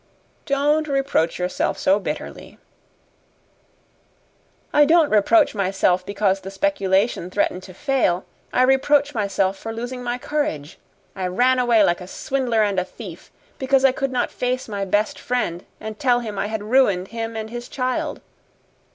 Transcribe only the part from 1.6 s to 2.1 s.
so